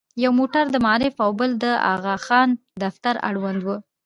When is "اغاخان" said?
1.93-2.49